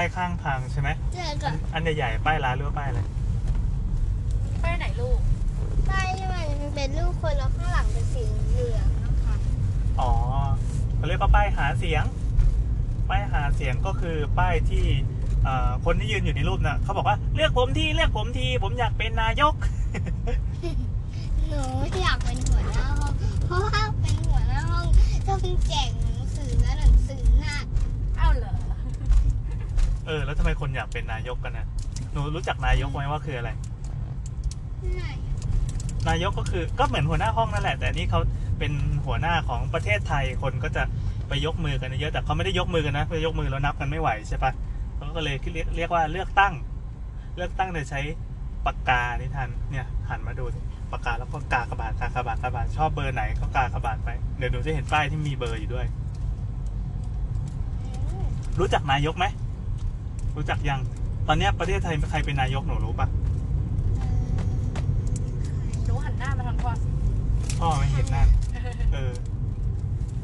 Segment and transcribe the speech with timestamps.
[0.00, 3.00] ป้ายข้างทางใช่ไหมเจอกับอันใหญ่ๆป้ายร้านหรือว่าป้ายอะไร
[4.60, 5.18] ไปไหนลูก
[5.90, 9.36] ป้ายที่มันเป็นรูปคนแล้วข้างหลังเป็นสีเหลืองนะคะ
[10.00, 10.10] อ๋อ
[10.96, 12.04] เขาเรียกว่าป้ายหาเสียง
[13.08, 14.84] ป้ายหาเสียงก็คือป้ายที่
[15.44, 19.54] เอ่อคนที่ยืนอยู่ในรูปน่ะเขาบอกว่าเลือกผมทีเลือกผมที ผมอยากเป็นนายก
[21.48, 21.62] หนู
[22.02, 23.12] อยากเป็นหัวหน้าห้อง
[23.46, 24.86] เพราะว่าเป็นหัวหน้าห้อง
[25.26, 25.38] ต้อง
[25.68, 27.64] แจกหนังสือและหนังสือหนัก
[28.16, 28.54] เอ้าเหรอ
[29.99, 31.66] เออ แล้วทำไมคนอยากเป็นนายกกันนะ
[32.12, 33.50] หนูรู้จักนายกไหมว่าคืออะไร
[34.96, 35.04] ไหน
[36.08, 38.20] นายกก็คือก็เหมือนหัวหน้าห้องนั่นแหละ แต่นี่เขา
[38.58, 38.72] เป็น
[39.06, 40.82] หัวหน้าของประเทศไทยคนก็จะ
[41.28, 44.52] ไปยกมือกันเยอะแต่เขาไม่ได้ยกมือกันนะไปยกมือแล้วนับกันไม่ไหวใช่ปะ
[44.96, 46.52] เขาก็เลยเรียกเรียกว่าเลือกตั้ง
[47.36, 48.00] เลือกตั้งโดยใช้
[48.66, 50.60] ปากกานี่ทันเนี่ยหันมาดูสิ
[50.92, 55.86] ปากกาแล้วก็กากระบาดกากระบาดกากระบาดชอบเบอร์ไหนก็กากระบาดไปเดี๋ยวหนูจะเห็นป้ายที่มีเบอร์อยู่ด้วย
[57.82, 57.90] อื
[58.24, 58.26] ม
[58.60, 59.26] รู้จักนายกไหม
[60.36, 60.80] รู้จักยัง
[61.26, 63.08] ตอนเนี้ยประเทศไทยใครเป็นนายกหนูรู้ปะ
[65.86, 66.88] หนูหันหน้ามาทางพ่อสิ
[67.60, 68.24] พ่อไม่เห็นหน้า
[68.92, 69.12] เออ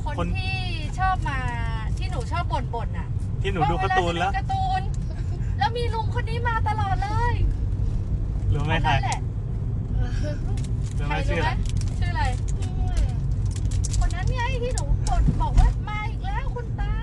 [0.03, 0.57] คนคนที่
[0.99, 1.39] ชอบมา
[1.99, 3.09] ที่หนูชอบบ่นบ่นๆอะ
[3.43, 4.83] ที่หนูดูการ์ตูนแล้วเาเาจะดูการ์ตูน
[5.59, 7.35] แล้วมีลุงคนนี้มาตลอดเลย
[8.55, 9.21] รู้ไหมคนใครนั้นแหละ
[10.99, 11.53] รู้ไหใคมรชื่อรู้อะไหมไร
[11.99, 12.25] ชื่ออะไร
[13.99, 16.95] คนนั้นไงที่หนูบ่นบอกว่ามาอีกแล้วคุณตา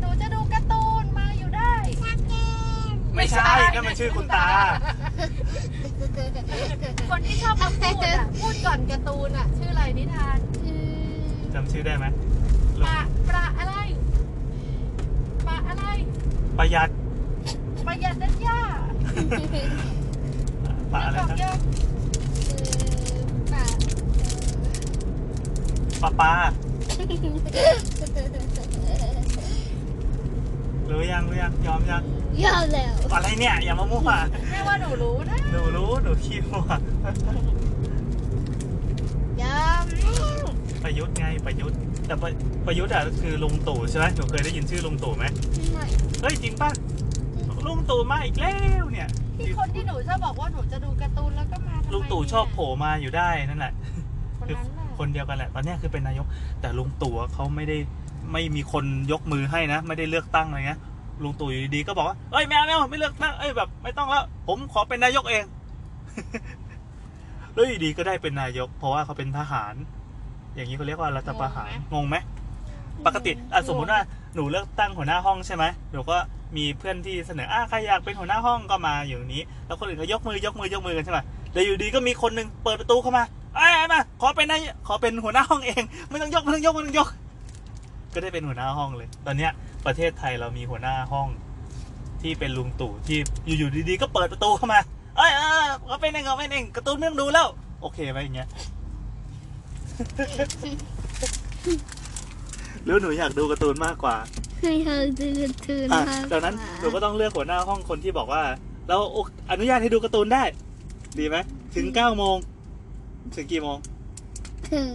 [0.00, 1.72] หนูจะดูการ์ตูนมาอยู่ได้
[2.02, 2.48] ชักเก้
[2.92, 4.46] น ไม่ใช่นั่นมันชื่อคุณตา
[7.10, 10.38] คนที่ชอบมาพูดอะพูดก่อนการ์ตูนอะชื่ออะไรนิทาน
[11.54, 12.06] จำชื่อได้ไหม
[12.80, 13.74] ลุปงลาปลาอะไร
[15.46, 15.84] ปลาอะไร
[16.58, 16.88] ประหยัด
[17.86, 18.60] ประหยัดนันย่า
[20.92, 21.58] ปลาอะไรนึกออกนะยัง
[23.52, 23.64] ป่า
[26.02, 26.32] ปลาปลา
[30.90, 32.04] รู้ยังรู้ยังยอมยัง
[32.44, 34.02] ยอมแล้วอะไรเนี่ยอย่ามามั่ว
[34.50, 36.64] แม่ว่าหนูรู้นะหนูรู้หนูคิดว่า
[39.42, 39.84] ยอม
[40.84, 42.30] ประยุทธ์ไงประยุทธ์แต่ประ
[42.66, 45.24] ประยุทธ์อะคือลุงตู่ใช่ไหมหนูเคยได้ยินชื่อลุงตู่ไหม
[45.74, 45.88] หน่อย
[46.22, 46.70] เฮ้ยจริงป่ะ
[47.66, 49.08] ลุงตู่มาอีกแล้วเนี่ย
[49.38, 53.72] ที่คนที่หนูชอบบอกว่าหนูจะดูการ์ตูนแล้วก็มาทำไมลุงตู่เนี่ยชอบโผล่มาอยู่ได้นั่นแหละ
[54.38, 56.26] คนคือนั้นน่ะคนเดียวกันแหละตอนเนี้ยคือเป็นนายก
[56.60, 57.76] แต่ลุงตู่อะเขาไม่ได้
[58.32, 60.80] ไม่มีคนยกมือให้นะ ไม่ได้เลือกตั้งอะไรเงี้ย
[61.22, 65.44] ลุงตู่อยู่ดีๆก็บอกว่าเอ้ยไม่เอาไม่เอาไม่เลือกตั้งเอ้ยแบบ ไม่ต้องแล้ว ผมขอเป็นนายกเอง
[67.54, 69.74] แล้วอยู่ดีก็ได้เป็นนายก เพราะว่าเขาเป็นทหาร
[70.54, 72.16] อย่างนี้เขาเรียกว่ารัฐประหารงงไหม
[73.06, 74.00] ปกติอะสมมุติว่า
[74.34, 76.16] หนูเลือกตั้งหัวหน้าห้องใช่ไหมหนูก็
[76.56, 81.18] มีเพื่อนที่เสนออะใครอยากเป็นหัวหน้าห้องก็มาอยู่นี้ แล้วคนอื่นก็ยกมือยกมือยกมือกันใช่ไหม
[81.52, 83.24] แล้วอยู่ดีก็มีคนหนึ่งเปิดประตูเข้ามา
[83.56, 87.08] ไอ้ยมาขอเป็นนายขอเป็นหัวหน้าห้องเอง ไม่ต้องยกไม่ต้องยกไม่ต้องยก
[88.14, 89.52] ก็ได้เป็นหัวหน้าห้องเลย ตอนเนี้ย
[89.86, 91.28] ประเทศไทยเรามีหัวหน้าห้อง
[92.22, 93.18] ที่เป็นลุงตู่ที่
[93.58, 94.80] อยู่ๆดีๆก็เปิดประตูเข้ามา
[95.16, 97.48] เอ้ยเออขอเป็นเองขอเป็นเองการ์ตูนไม่ต้องดูแล้ว
[97.80, 98.48] โอเคไหมอย่างเงี้ย
[102.84, 104.16] หรือหนูอยากดูการ์ตูนมากกว่า
[104.60, 108.42] ให้เธอตื่นตื่นอะดังนั้นหนูก็ต้องเลือกหัวหน้าห้องคนที่บอกว่า
[108.88, 108.96] เรา
[109.50, 110.42] อนุญาตให้ดูการ์ตูนได้
[111.18, 111.36] ดีไหม
[111.76, 112.36] ถึงเก้าโมง
[113.36, 113.78] ถึงกี่โมง
[114.72, 114.90] ถึง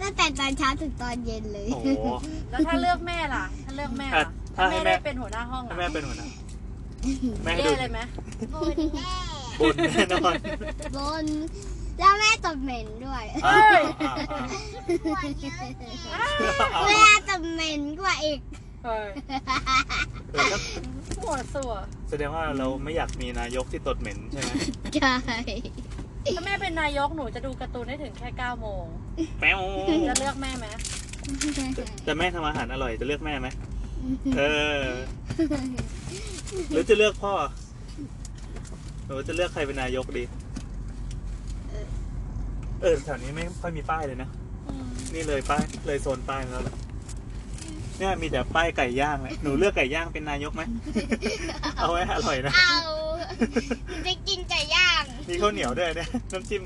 [0.00, 1.88] ตั้งแต่ตอนเช้าถึงตอนเย็นเลย โอ้โห
[2.50, 6.26] แล้วถ้าเลือกแม่ล่ะ ถ้าเลือกแม่อะล่ะถ้าถ้าให้แม่ แม่ได้เป็นหัวหน้าห้องให้อะแม่เป็นหัวหน้า
[7.44, 8.00] แม่ให้แย่ดูเลยไหม
[8.54, 9.12] บนแม่
[9.60, 10.34] บนแน่นอน
[10.96, 11.26] บน
[11.98, 13.56] แล้วแม่ตบเหม็นด้วยอ่า
[14.00, 14.14] อ่า
[16.14, 18.38] อ่าแม่ตบเหม็นกว่าอีก
[18.84, 19.08] เฮ้ย
[20.32, 20.48] เออ
[21.08, 21.72] ถ้าหัวสัว
[22.10, 24.50] แสดงว่าเราไม่อยากมีนายกที่ตดเหม็นใช่ไหม
[24.96, 25.14] ใช่
[26.34, 28.84] ถ้าแม่เป็นนายกหนูจะดูการ์ตูนได้ถึงแค่9โมง
[29.40, 29.60] แป๊ว
[30.08, 30.66] จะเลือกแม่ไหม
[32.04, 33.48] แต่แม่ทำอาหารอร่อยจะเลือกแม่ไหม
[34.38, 34.42] เอ
[34.80, 34.82] อ
[36.70, 37.34] หรือจะเลือกพ่อ
[39.04, 40.24] หรือจะเลือกใครเป็นนายกดี
[42.82, 44.28] เออแถวนี้ไม่ค่อยมีป้ายเลยนะ
[45.14, 46.74] นี่เลยป้ายเลยโซนป้ายแล้วเหรอ
[47.98, 50.62] เนี่ยมีแต่ป้ายไก่ย่างเลยหนูเลือกไก่ย่างเป็นนายกไหม
[51.76, 52.74] เอาไว้อร่อยนะ เอา
[54.06, 54.83] จะกินไก่ย่าง
[55.28, 56.62] มีข้าวเหนียวด้วยเนี่ยน้ำจิ้ม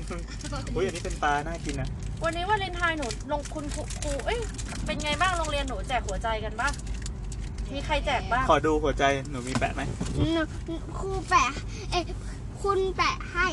[0.75, 1.89] อุ้ยอันนี้เป็นปลาน่ากินนะ
[2.23, 4.39] วันนี้วาเลนไทน์หนูลงคุณครูครูเอ้ย
[4.85, 6.73] เป็นไงบ้างโรงเรียนหนูแจกหัวใจกันบ้าง
[7.73, 9.81] มีใครแจกบ้างขอดูหัวใจหนูมีแปะไหม
[10.99, 11.49] ครูแปะ
[11.91, 12.03] เอ้ย
[12.61, 13.47] คุณแปะให้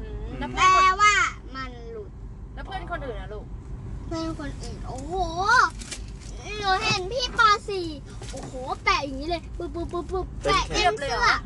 [0.00, 1.14] อืมแล้วแปเพื่อนลคนว่า
[1.56, 2.10] มันหลุด
[2.54, 3.44] แล้วเพื่อนคนอื่นนะลูก
[4.06, 5.14] เพื่อนคนอื่น โอ้โห
[6.60, 7.40] หนูเห็นพี่ป
[7.80, 8.52] .4 โอ้โห
[8.84, 11.36] แปะอย่างนี้เลย ปุ๊บปุ๊บปุ๊บปุ๊บแปะเต็มเสื้อเออ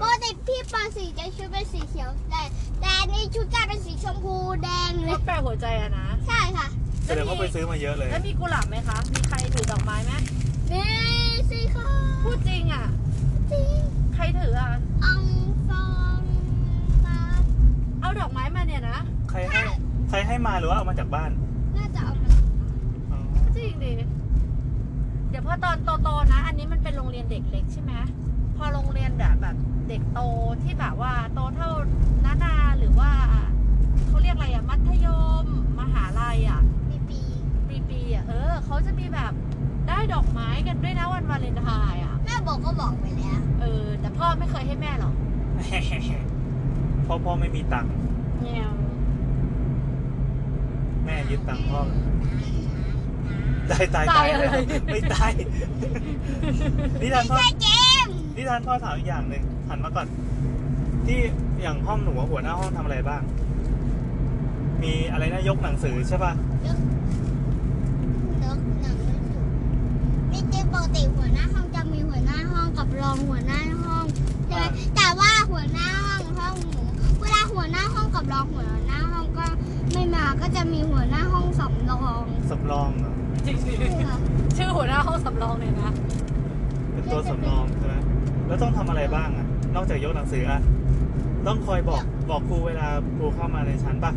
[0.00, 2.42] ปกติพี่ป .4 จะชุดเป็นสีเขียวแต่
[2.80, 6.66] แต่นี่ชุดกลายเป็นสีชมพูแดงเลก็ย แปลหัวใจอะนะ ใช่ค่ะ
[7.06, 10.12] แสดงว่าไปซื้อมาเยอะเลย แล้วมีกุหลาบไหมคะ มีใครถือดอกไม้ไหม
[10.72, 10.90] นี่
[11.50, 11.90] สิคะ
[12.24, 12.84] พูดจริงอะ
[13.52, 13.76] จริง
[14.14, 14.70] ใครถืออะ
[15.04, 15.22] อัง
[15.68, 15.84] ฟอ
[16.18, 16.20] ง
[17.06, 17.18] มา
[18.00, 18.98] เอาดอกไม้มาเนี่ยนะ
[19.30, 19.62] ใครให้
[20.08, 21.30] ใครให้มาหรือว่าเอามาจากบ้าน
[21.76, 22.30] น่าจะเอามา
[23.12, 23.18] อ๋อ
[23.56, 23.92] จริงดิ
[25.30, 27.92] เดี๋ยวพอตอนโตๆนะ อันนี้มันเป็นโรงเรียนเด็กเล็กใช่ไหม
[28.58, 29.56] พอโรงเรียนแบบแบบ
[29.88, 30.20] เด็กโต
[30.62, 31.70] ที่แบบว่าโตเท่า
[32.24, 33.10] นานาหรือว่า
[34.06, 35.06] เขาเรียกอะไรอะมัธย
[35.42, 35.44] ม
[35.78, 37.20] มหาลัยอะปีปี
[37.68, 39.32] ปีปีๆอะเออเขาจะมีแบบ
[39.88, 45.14] ได้ดอกไม้กันด้วยนะวันวาเลนไทน์อะแม่บอกก็บอกไปแล้ว เออ แต่พ่อไม่เคยให้แม่หรอก
[47.06, 47.92] พ่อพ่อไม่มีตังค์
[48.42, 48.66] เนี่ย
[51.04, 51.80] แม่ยึดตังค์พ่อ
[53.70, 54.28] ตายตายตาย
[54.92, 55.32] ไม่ตาย
[57.00, 57.36] นิทานพ่อ
[58.38, 60.06] ใช่เกมนิทานพ่อถามอีกอย่างหนึ่งหันมาก่อน
[61.06, 61.20] ที่
[61.62, 63.22] อย่างห้องหนูอะหัวหน้าห้องทำอะไรบ้าง
[64.82, 66.32] มีอะไรนะยกหนังสือใช่ป่ะ
[68.42, 69.46] นกหนังไม่ถูก
[70.32, 74.04] นี่จริงปกติหัวหน้าห้องจะมีหัวหน้าห้องกับรองหัวหน้าห้อง
[74.46, 76.82] ใช่ไหมอ่าแต่ว่าหัวหน้าห้องห้องหนู
[77.20, 79.46] เวลาหัวหน้าห้องกับรองหัวหน้าห้องก็
[79.92, 83.12] ไม่มาก็จะมีหัวหน้าห้องสำรองสำรองเหรอ
[83.46, 86.07] จริงๆชื่อหัวหน้าห้องสำรองเลยนะเป็น
[87.12, 87.96] ตัวสำรองใช่ไหม
[88.46, 90.60] แล้วต้องทำอะไรบ้างอะนอกจากยกหนังสืออะ
[91.46, 94.12] ต้องคอยบอกบอกครูเวลาครูเข้ามาในชั้นป่ะ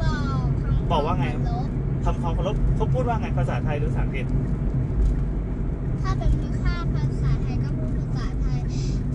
[0.00, 1.66] บอกคำบอกว่าไงลบ
[2.04, 4.26] ทำความเคารพเขาพูดว่าไงภาษาไทยหรือภาษาอังกฤษ
[6.02, 8.58] ถ้าเป็นวิชาภาษาไทยก็พูดภาษาไทย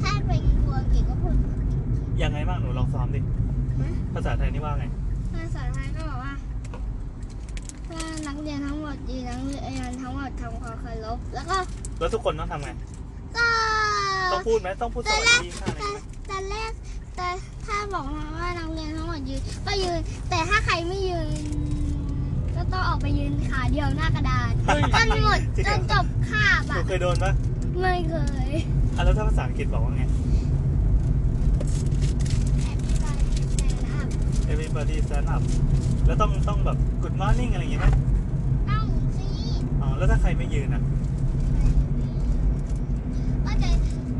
[0.01, 1.79] ถ้าเป็นตัวอังกฤษก็พูดภาษาอังกฤษ
[2.21, 4.85] ยังไงบ้างหนูลองซ้อมดินะภาษาไทยนี่ว่าไง
[5.35, 6.33] ภาษาไทยก็บอกว่า
[7.87, 11.57] ถ้านักเรียนทั้งหมดดีนักเรียนทั้งหมดทำความเคารพแล้วก็
[11.99, 12.98] แล้วทุกคนต้องทำไงก็
[14.33, 15.85] ต้องพูดไหมต้องพูดสวัสดีค่ะอะไรแต่ไหม
[16.27, 16.71] แต่แรก
[17.15, 17.27] แต่
[17.65, 19.99] ถ้าบอกมาว่านักเรียนทั้งหมดยืน ก็ยืน
[20.29, 21.41] แต่ถ้าใครไม่ยืน
[22.55, 27.31] ก็ต้องออกไปยืนขาเดียวหน้ากระดานจนหมดจริงจเหรอนจบคาบหนูอะเคยโดนปะ
[27.79, 28.15] ไม่เค
[28.49, 28.51] ย
[28.95, 30.03] อะแล้วถ้าภาษาอังกฤษบอกว่าไง
[34.51, 35.41] everybody stand up
[36.05, 37.87] แล้วต้องต้องแบบ good morning อะไรอย่างงี้ไหม
[38.69, 38.85] ต้อง
[39.17, 39.27] สิ
[39.81, 40.83] อ๋อแล้วถ้าใครไม่ยืนอะ
[43.45, 43.69] ก็จะ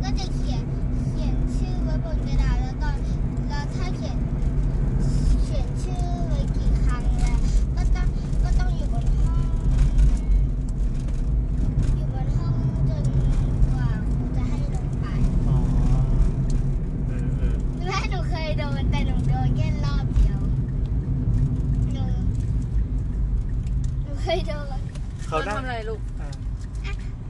[0.04, 0.64] ก็จะเขียน
[1.12, 2.96] เขียนชื่อไว้บนกระดาษแล้วตอน
[3.50, 4.18] แล้วถ้าเขียน
[5.44, 7.40] เขียนชื่อไว้กี่ครั้งแล้ว
[7.76, 8.08] ก็ต้อง
[8.44, 9.44] ก็ต้องอยู่บนห้อง
[11.96, 12.54] อยู่บนห้อง
[12.90, 13.04] จน
[13.74, 15.06] กว่าครูจะให้ลงไป
[15.48, 15.58] อ๋อ
[17.08, 17.56] เออเออ
[17.88, 20.40] แม่หนูเคยโดนแต่หนูโดนแค่รอบเดียว
[21.94, 22.04] หนู
[24.04, 24.80] หนูเคยโดน
[25.28, 26.30] เขาได้ ทำอะไรลูก อ่า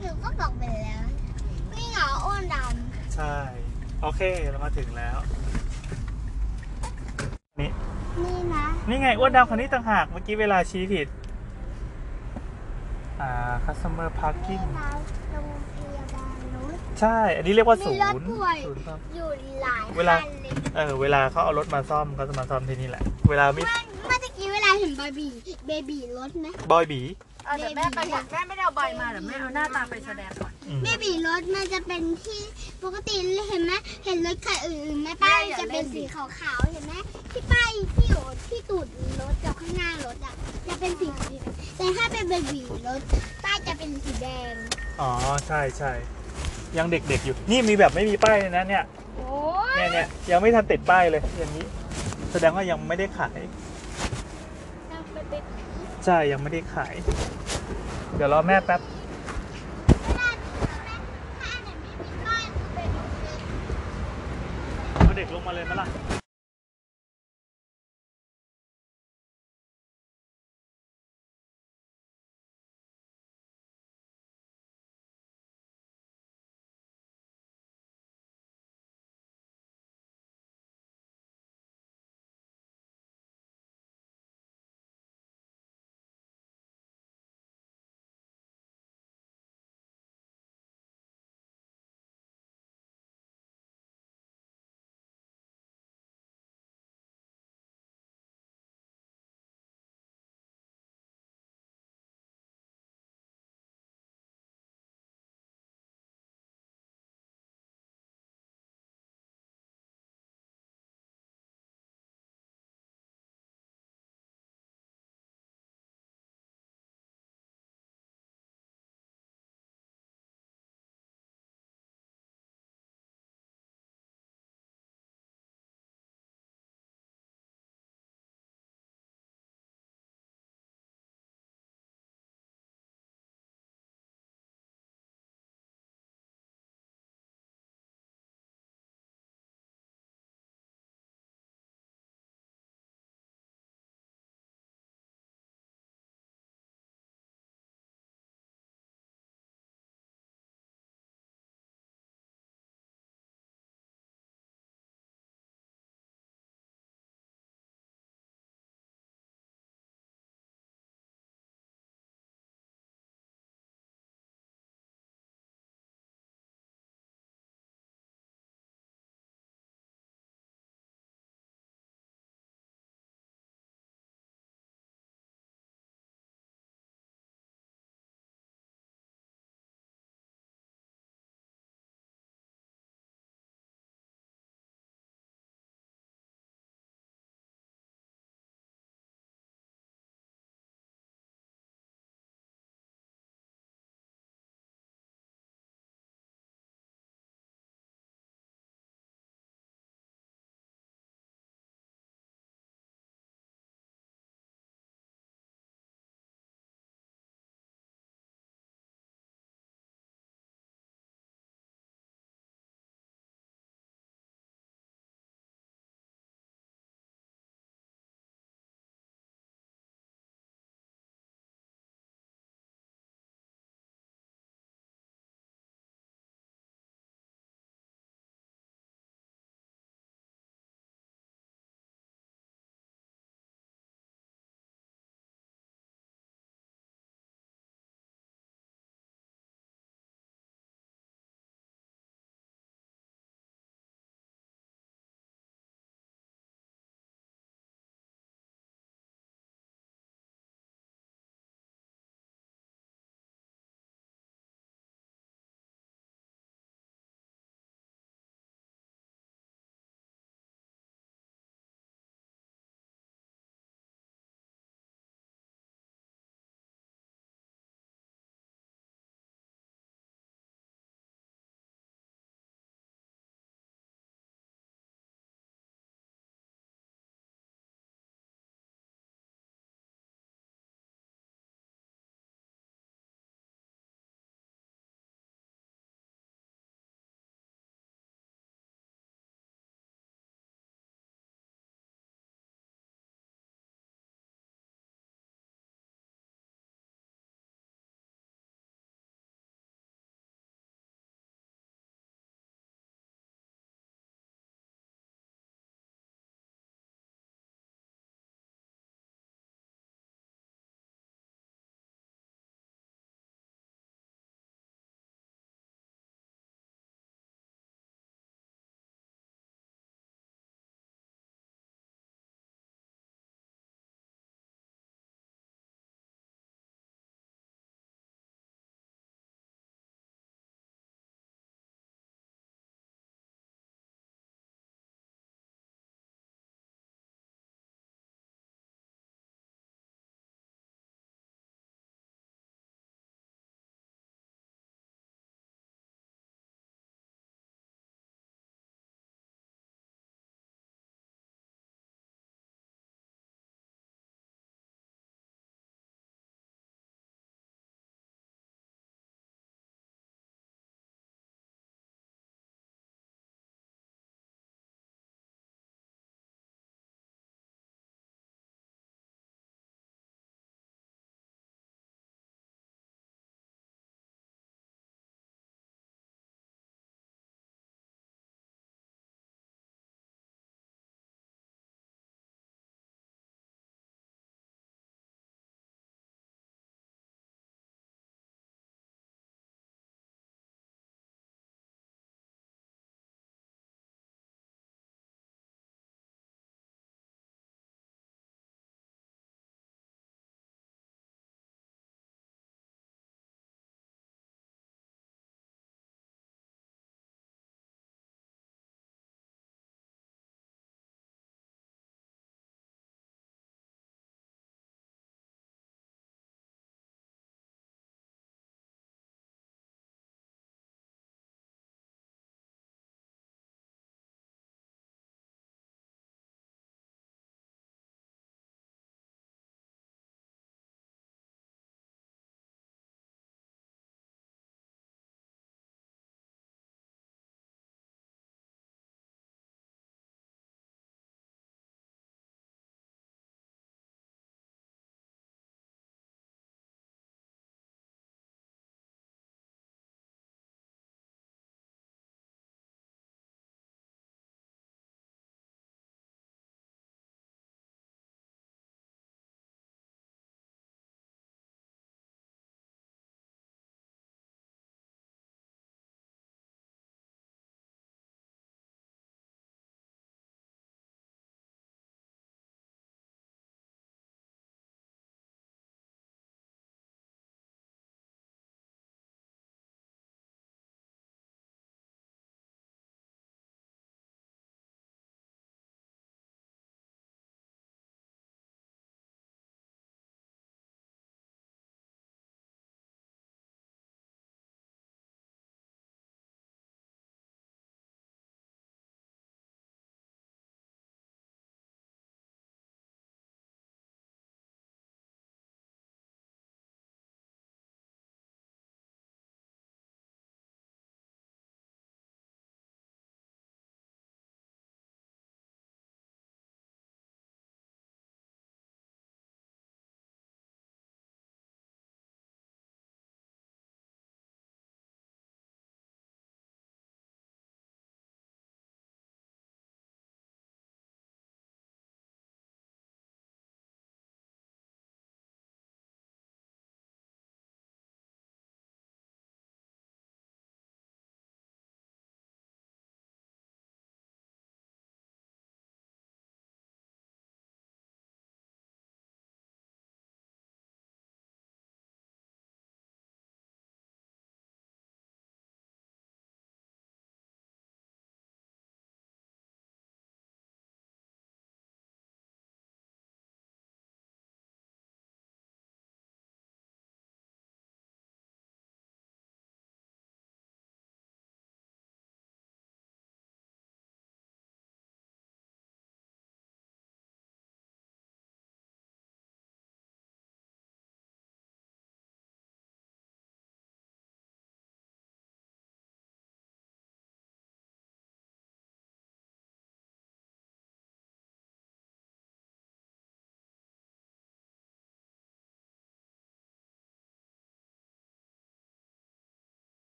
[0.00, 1.02] หนูก็บอกไปแล้ว
[1.76, 2.56] นี่เหงาอ้วนด
[3.14, 3.34] ใช่
[4.02, 4.20] โอเค
[4.50, 5.16] เรามาถึงแล้ว
[7.60, 11.06] นี่ำนี่นะ นี่ไงอ้วน ดำคันนี้ต่างหากเมื่อกี้เวลาชี้ผิด
[13.20, 14.90] อ่า customer นี่ parking นะ
[15.32, 16.60] โรงพยาบาลหนู
[17.00, 19.28] ใช่ อันนี้เรียกว่ามีศูนรถย์ป่วยศูนย์ซ่อมอยู่
[19.62, 25.30] หลายเวลา คันเลยเออเวลาเขาเอารถมาซ่อมเขาจะมาซ่อมที่นี่แหละ เวลาไม่เมื่อเมื่อตะกี้เวลาเห็นบาร์บี้
[25.66, 27.02] เบบีรถไหม บอยบี
[27.46, 32.40] เอาเดี๋ยวแม่ไปเถอะแม่ไม่ได้เอาใบมาเดี๋ยวแม่เอาหน้าตาไปแสดงก่อนอืมเบบีรถมันจะเป็นที่
[32.82, 33.14] ปกติ
[33.48, 33.72] เห็นไหม
[34.04, 36.94] เห็นรถคันอื่นไหมป้ายจะเป็นสีขาวๆเห็นไหม
[37.32, 38.11] ที่ป้ายที่อยู่
[38.48, 38.86] ที่ตูด
[39.20, 40.34] รถกับข้างหน้ารถอะ
[40.68, 41.44] จะเป็นสีเขียว
[41.76, 43.00] แต่ถ้าเป็นเบบีรถ
[43.44, 44.54] ป้ายจะเป็นสีแดง
[45.00, 45.10] อ๋อ
[45.46, 45.92] ใช่ใช่
[46.76, 48.84] ยังเด็กๆอยู่ นี่มีแบบไม่มีป้ายเลยนะเนี่ย
[49.16, 49.26] โอ้
[49.76, 51.66] เนี่ยเนี่ยยังไม่ทันติดป้ายเลยอย่างนี้
[52.32, 53.38] แสดงว่ายังไม่ได้ขาย
[54.90, 55.42] ต้องไปเป็น
[56.04, 56.94] ใช่ยังไม่ได้ขาย
[58.16, 58.80] เดี๋ยวรอแม่แป๊บ
[60.02, 60.28] เวลา
[61.40, 63.40] ถ้าอันไหนไม่มีป้ายคือเป็นโรงเรียน
[64.94, 66.21] เอาเด็กลงมาเลยไหมล่ะ